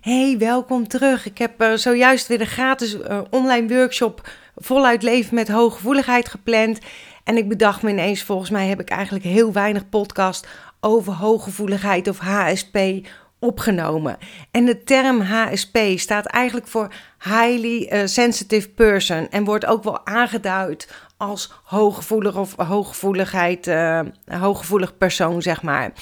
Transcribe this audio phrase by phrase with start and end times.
[0.00, 1.26] Hey, welkom terug.
[1.26, 6.78] Ik heb uh, zojuist weer de gratis uh, online workshop voluit leven met hooggevoeligheid gepland.
[7.24, 10.48] En ik bedacht me ineens, volgens mij heb ik eigenlijk heel weinig podcast
[10.80, 12.78] over hooggevoeligheid of HSP
[13.38, 14.16] opgenomen.
[14.50, 16.92] En de term HSP staat eigenlijk voor
[17.24, 23.70] Highly uh, Sensitive Person en wordt ook wel aangeduid als hooggevoelig of hooggevoeligheid,
[24.24, 25.92] hooggevoelig persoon, zeg maar.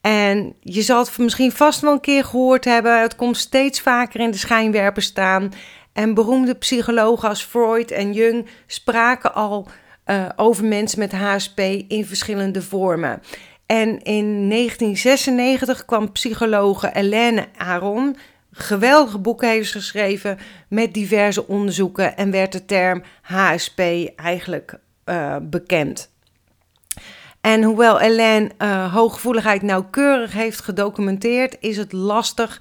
[0.00, 3.00] En je zal het misschien vast wel een keer gehoord hebben.
[3.00, 5.52] Het komt steeds vaker in de schijnwerper staan.
[5.92, 9.68] En beroemde psychologen als Freud en Jung spraken al
[10.06, 13.22] uh, over mensen met HSP in verschillende vormen.
[13.66, 18.16] En in 1996 kwam psychologe Helene Aron,
[18.52, 20.38] geweldige boeken heeft geschreven
[20.68, 23.80] met diverse onderzoeken en werd de term HSP
[24.16, 26.10] eigenlijk uh, bekend.
[27.40, 32.60] En hoewel Elaine uh, hooggevoeligheid nauwkeurig heeft gedocumenteerd, is het lastig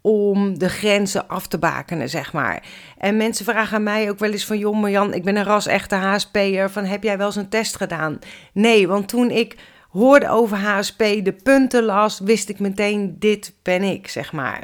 [0.00, 2.62] om de grenzen af te bakenen, zeg maar.
[2.98, 4.58] En mensen vragen mij ook wel eens van...
[4.58, 8.18] joh Marjan, ik ben een ras-echte HSP'er, van heb jij wel eens een test gedaan?
[8.52, 9.56] Nee, want toen ik
[9.90, 14.62] hoorde over HSP, de punten las, wist ik meteen, dit ben ik, zeg maar.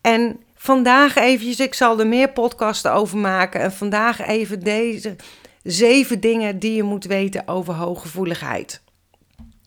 [0.00, 3.60] En vandaag eventjes, ik zal er meer podcasten over maken...
[3.60, 5.16] en vandaag even deze
[5.62, 8.82] zeven dingen die je moet weten over hooggevoeligheid.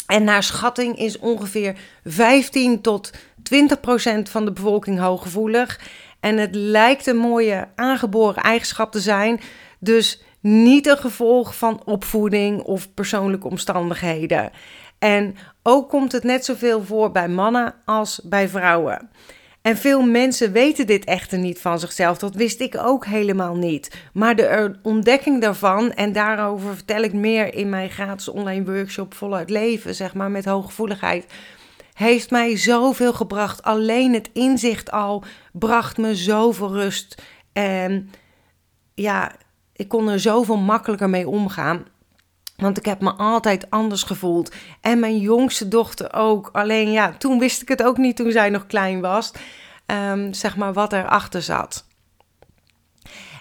[0.07, 3.11] En naar schatting is ongeveer 15 tot
[3.43, 5.79] 20 procent van de bevolking hooggevoelig.
[6.19, 9.39] En het lijkt een mooie aangeboren eigenschap te zijn.
[9.79, 14.51] Dus niet een gevolg van opvoeding of persoonlijke omstandigheden.
[14.99, 19.09] En ook komt het net zoveel voor bij mannen als bij vrouwen.
[19.67, 22.17] En veel mensen weten dit echter niet van zichzelf.
[22.17, 23.95] Dat wist ik ook helemaal niet.
[24.13, 29.49] Maar de ontdekking daarvan, en daarover vertel ik meer in mijn gratis online workshop Voluit
[29.49, 31.25] Leven, zeg maar met hooggevoeligheid,
[31.93, 33.63] heeft mij zoveel gebracht.
[33.63, 37.21] Alleen het inzicht al bracht me zoveel rust.
[37.53, 38.09] En
[38.93, 39.31] ja,
[39.73, 41.85] ik kon er zoveel makkelijker mee omgaan.
[42.57, 44.55] Want ik heb me altijd anders gevoeld.
[44.81, 46.49] En mijn jongste dochter ook.
[46.51, 49.31] Alleen ja, toen wist ik het ook niet toen zij nog klein was.
[49.85, 51.85] Um, zeg maar wat erachter zat.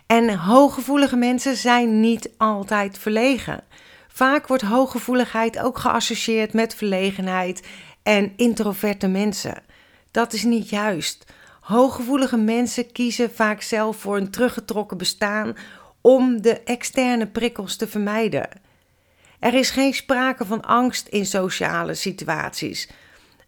[0.06, 3.64] En hooggevoelige mensen zijn niet altijd verlegen.
[4.08, 7.66] Vaak wordt hooggevoeligheid ook geassocieerd met verlegenheid
[8.02, 9.62] en introverte mensen.
[10.10, 11.24] Dat is niet juist.
[11.60, 15.56] Hooggevoelige mensen kiezen vaak zelf voor een teruggetrokken bestaan
[16.00, 18.48] om de externe prikkels te vermijden.
[19.40, 22.88] Er is geen sprake van angst in sociale situaties.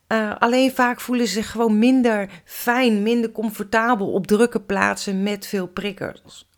[0.08, 5.46] Uh, alleen vaak voelen ze zich gewoon minder fijn, minder comfortabel op drukke plaatsen met
[5.46, 6.48] veel prikkels.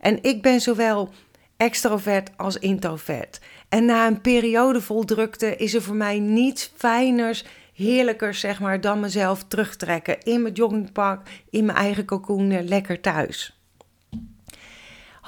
[0.00, 1.10] En ik ben zowel
[1.56, 3.40] extrovert als introvert.
[3.68, 8.80] En na een periode vol drukte is er voor mij niets fijners, heerlijker zeg maar,
[8.80, 13.57] dan mezelf terugtrekken in mijn joggingpak, in mijn eigen cocoon, lekker thuis.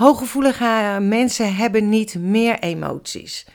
[0.00, 3.46] Hooggevoelige mensen hebben niet meer emoties.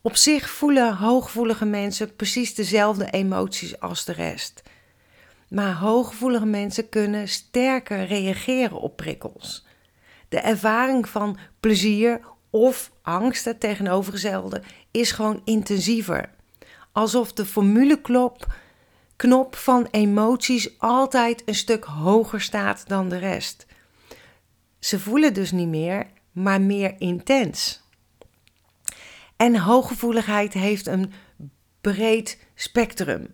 [0.00, 4.62] Op zich voelen hooggevoelige mensen precies dezelfde emoties als de rest.
[5.48, 9.66] Maar hooggevoelige mensen kunnen sterker reageren op prikkels.
[10.28, 12.20] De ervaring van plezier
[12.50, 16.30] of angst, het tegenovergestelde, is gewoon intensiever.
[16.92, 18.54] Alsof de formuleknop
[19.16, 23.66] knop van emoties altijd een stuk hoger staat dan de rest.
[24.86, 27.82] Ze voelen dus niet meer, maar meer intens.
[29.36, 31.12] En hooggevoeligheid heeft een
[31.80, 33.30] breed spectrum.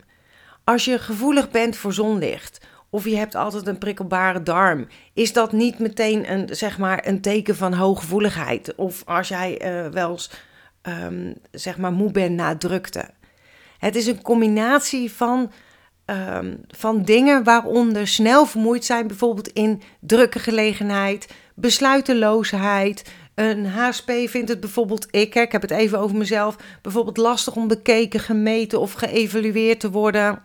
[0.64, 5.52] Als je gevoelig bent voor zonlicht of je hebt altijd een prikkelbare darm, is dat
[5.52, 8.74] niet meteen een, zeg maar, een teken van hooggevoeligheid.
[8.74, 10.30] Of als jij uh, wel eens
[10.82, 13.08] um, zeg maar moe bent na drukte.
[13.78, 15.52] Het is een combinatie van,
[16.06, 23.04] um, van dingen waaronder snel vermoeid zijn, bijvoorbeeld in drukke gelegenheid, besluiteloosheid,
[23.34, 27.68] een HSP vindt het bijvoorbeeld, ik, ik heb het even over mezelf, bijvoorbeeld lastig om
[27.68, 30.42] bekeken, gemeten of geëvalueerd te worden.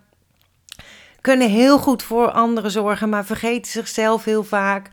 [1.22, 4.90] Kunnen heel goed voor anderen zorgen, maar vergeten zichzelf heel vaak.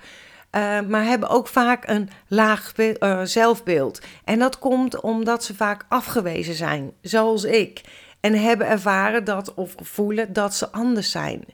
[0.54, 4.00] Uh, maar hebben ook vaak een laag uh, zelfbeeld.
[4.24, 7.80] En dat komt omdat ze vaak afgewezen zijn, zoals ik.
[8.20, 11.44] En hebben ervaren dat of voelen dat ze anders zijn.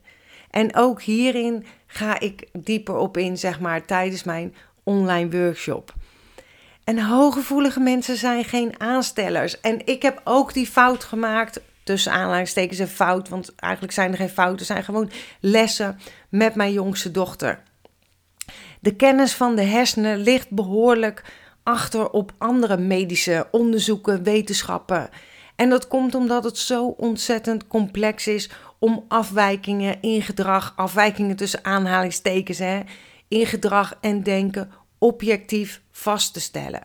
[0.50, 5.94] En ook hierin ga ik dieper op in, zeg maar, tijdens mijn online workshop.
[6.84, 9.60] En hooggevoelige mensen zijn geen aanstellers.
[9.60, 11.60] En ik heb ook die fout gemaakt.
[11.84, 14.66] Tussen aanhalingstekens een fout, want eigenlijk zijn er geen fouten.
[14.66, 15.10] zijn gewoon
[15.40, 15.98] lessen
[16.28, 17.62] met mijn jongste dochter.
[18.80, 21.24] De kennis van de hersenen ligt behoorlijk
[21.62, 25.08] achter op andere medische onderzoeken, wetenschappen.
[25.56, 31.64] En dat komt omdat het zo ontzettend complex is om afwijkingen in gedrag, afwijkingen tussen
[31.64, 32.80] aanhalingstekens, hè,
[33.28, 36.82] in gedrag en denken objectief vast te stellen.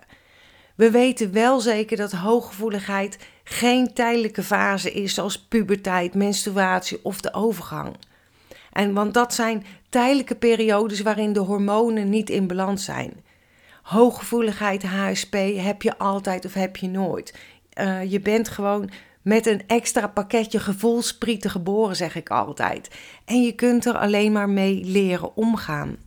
[0.76, 7.34] We weten wel zeker dat hooggevoeligheid geen tijdelijke fase is zoals puberteit, menstruatie of de
[7.34, 7.96] overgang.
[8.72, 13.24] En want dat zijn tijdelijke periodes waarin de hormonen niet in balans zijn.
[13.82, 17.34] Hooggevoeligheid, HSP, heb je altijd of heb je nooit.
[17.80, 18.90] Uh, je bent gewoon
[19.26, 22.90] met een extra pakketje gevoelsprieten geboren, zeg ik altijd.
[23.26, 25.98] En je kunt er alleen maar mee leren omgaan.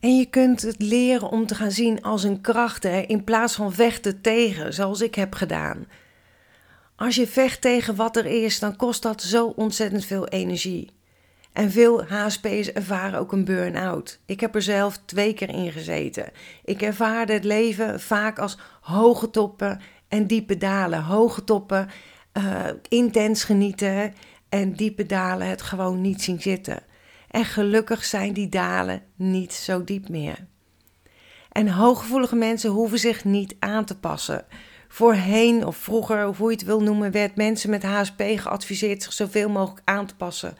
[0.00, 3.54] En je kunt het leren om te gaan zien als een kracht hè, in plaats
[3.54, 5.86] van vechten tegen, zoals ik heb gedaan.
[6.96, 10.90] Als je vecht tegen wat er is, dan kost dat zo ontzettend veel energie.
[11.52, 14.18] En veel HSP'ers ervaren ook een burn-out.
[14.26, 16.30] Ik heb er zelf twee keer in gezeten.
[16.64, 21.02] Ik ervaarde het leven vaak als hoge toppen en diepe dalen.
[21.02, 21.88] Hoge toppen,
[22.32, 24.14] uh, intens genieten
[24.48, 26.82] en diepe dalen het gewoon niet zien zitten.
[27.30, 30.46] En gelukkig zijn die dalen niet zo diep meer.
[31.52, 34.46] En hooggevoelige mensen hoeven zich niet aan te passen.
[34.88, 39.48] Voorheen of vroeger, hoe je het wil noemen, werd mensen met HSP geadviseerd zich zoveel
[39.48, 40.56] mogelijk aan te passen.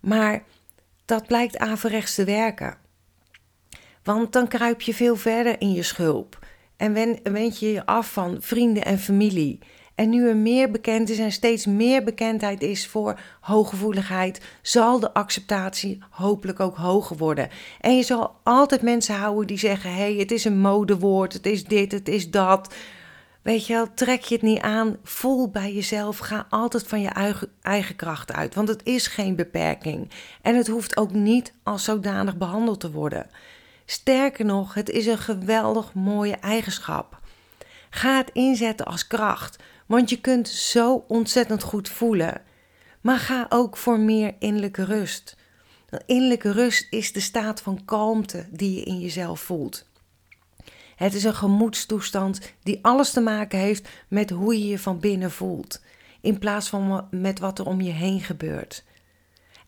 [0.00, 0.42] Maar
[1.04, 2.76] dat blijkt averechts te werken.
[4.02, 6.43] Want dan kruip je veel verder in je schulp.
[6.76, 6.92] En
[7.32, 9.58] wend je je af van vrienden en familie.
[9.94, 15.14] En nu er meer bekend is en steeds meer bekendheid is voor hooggevoeligheid, zal de
[15.14, 17.48] acceptatie hopelijk ook hoger worden.
[17.80, 21.46] En je zal altijd mensen houden die zeggen: hé, hey, het is een modewoord, het
[21.46, 22.74] is dit, het is dat.
[23.42, 27.08] Weet je wel, trek je het niet aan, voel bij jezelf, ga altijd van je
[27.08, 30.10] eigen, eigen kracht uit, want het is geen beperking.
[30.42, 33.26] En het hoeft ook niet als zodanig behandeld te worden.
[33.86, 37.20] Sterker nog, het is een geweldig mooie eigenschap.
[37.90, 42.42] Ga het inzetten als kracht, want je kunt zo ontzettend goed voelen.
[43.00, 45.36] Maar ga ook voor meer innerlijke rust.
[46.06, 49.86] Innerlijke rust is de staat van kalmte die je in jezelf voelt.
[50.96, 55.30] Het is een gemoedstoestand die alles te maken heeft met hoe je je van binnen
[55.30, 55.80] voelt,
[56.20, 58.84] in plaats van met wat er om je heen gebeurt.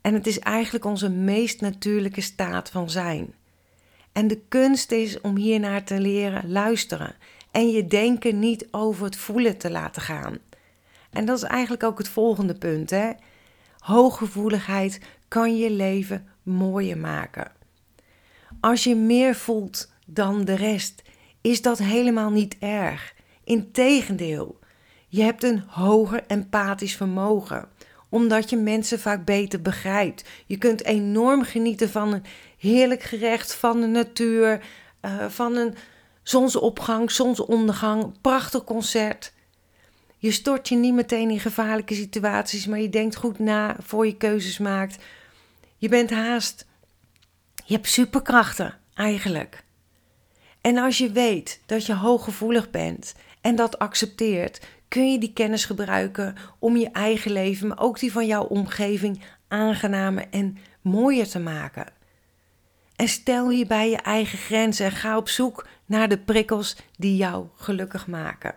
[0.01, 3.35] En het is eigenlijk onze meest natuurlijke staat van zijn.
[4.17, 7.15] En de kunst is om hiernaar te leren luisteren
[7.51, 10.39] en je denken niet over het voelen te laten gaan.
[11.11, 12.91] En dat is eigenlijk ook het volgende punt.
[12.91, 13.11] Hè?
[13.79, 17.53] Hooggevoeligheid kan je leven mooier maken.
[18.61, 21.03] Als je meer voelt dan de rest,
[21.41, 23.15] is dat helemaal niet erg.
[23.45, 24.59] Integendeel,
[25.09, 27.69] je hebt een hoger empathisch vermogen
[28.09, 30.25] omdat je mensen vaak beter begrijpt.
[30.47, 32.23] Je kunt enorm genieten van
[32.67, 34.61] heerlijk gerecht, van de natuur,
[35.03, 35.75] uh, van een
[36.23, 39.33] zonsopgang, zonsondergang, prachtig concert.
[40.19, 44.17] Je stort je niet meteen in gevaarlijke situaties, maar je denkt goed na voor je
[44.17, 45.05] keuzes maakt.
[45.77, 46.67] Je bent haast.
[47.65, 49.65] Je hebt superkrachten, eigenlijk.
[50.61, 55.65] En als je weet dat je hooggevoelig bent en dat accepteert, kun je die kennis
[55.65, 61.39] gebruiken om je eigen leven, maar ook die van jouw omgeving, aangenamer en mooier te
[61.39, 61.87] maken.
[62.97, 67.47] En stel hierbij je eigen grenzen en ga op zoek naar de prikkels die jou
[67.57, 68.55] gelukkig maken.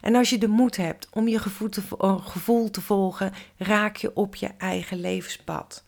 [0.00, 1.82] En als je de moed hebt om je gevoel te,
[2.22, 5.84] gevoel te volgen, raak je op je eigen levenspad.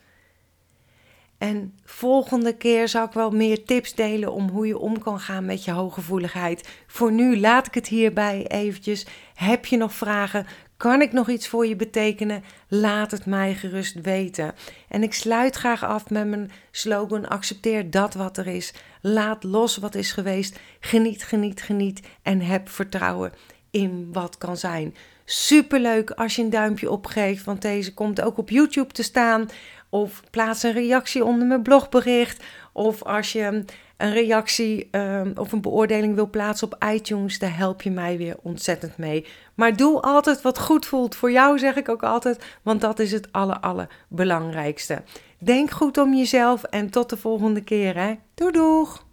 [1.38, 5.44] En volgende keer zal ik wel meer tips delen om hoe je om kan gaan
[5.44, 6.68] met je hooggevoeligheid.
[6.86, 9.06] Voor nu laat ik het hierbij eventjes.
[9.34, 10.46] Heb je nog vragen?
[10.82, 12.44] Kan ik nog iets voor je betekenen?
[12.68, 14.54] Laat het mij gerust weten.
[14.88, 18.74] En ik sluit graag af met mijn slogan: accepteer dat wat er is.
[19.00, 20.58] Laat los wat is geweest.
[20.80, 22.00] Geniet, geniet, geniet.
[22.22, 23.32] En heb vertrouwen
[23.70, 24.94] in wat kan zijn.
[25.24, 29.48] Superleuk als je een duimpje opgeeft, want deze komt ook op YouTube te staan.
[29.88, 32.44] Of plaats een reactie onder mijn blogbericht.
[32.72, 33.64] Of als je
[34.02, 38.36] een reactie um, of een beoordeling wil plaatsen op iTunes, daar help je mij weer
[38.42, 39.26] ontzettend mee.
[39.54, 41.14] Maar doe altijd wat goed voelt.
[41.14, 45.02] Voor jou zeg ik ook altijd, want dat is het aller, allerbelangrijkste.
[45.38, 47.96] Denk goed om jezelf en tot de volgende keer.
[47.96, 48.14] Hè?
[48.34, 49.10] Doei doeg!